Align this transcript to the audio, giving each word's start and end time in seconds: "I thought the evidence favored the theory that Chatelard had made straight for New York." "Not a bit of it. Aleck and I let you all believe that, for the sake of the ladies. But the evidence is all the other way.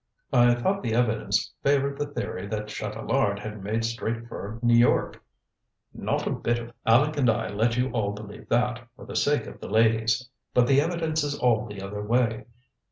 "I 0.33 0.55
thought 0.55 0.81
the 0.81 0.95
evidence 0.95 1.53
favored 1.61 1.99
the 1.99 2.07
theory 2.07 2.47
that 2.47 2.67
Chatelard 2.69 3.37
had 3.37 3.63
made 3.63 3.85
straight 3.85 4.27
for 4.27 4.57
New 4.63 4.73
York." 4.73 5.23
"Not 5.93 6.25
a 6.25 6.31
bit 6.31 6.57
of 6.57 6.69
it. 6.69 6.75
Aleck 6.87 7.17
and 7.17 7.29
I 7.29 7.49
let 7.49 7.77
you 7.77 7.91
all 7.91 8.11
believe 8.11 8.49
that, 8.49 8.87
for 8.95 9.05
the 9.05 9.15
sake 9.15 9.45
of 9.45 9.59
the 9.59 9.69
ladies. 9.69 10.27
But 10.55 10.65
the 10.65 10.81
evidence 10.81 11.21
is 11.23 11.37
all 11.37 11.67
the 11.67 11.83
other 11.83 12.01
way. 12.01 12.45